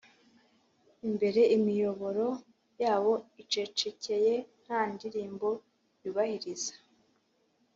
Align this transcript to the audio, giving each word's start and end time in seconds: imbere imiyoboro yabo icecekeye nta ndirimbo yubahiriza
imbere 1.07 1.41
imiyoboro 1.57 2.27
yabo 2.83 3.13
icecekeye 3.41 4.33
nta 4.63 4.81
ndirimbo 4.93 5.49
yubahiriza 6.03 6.73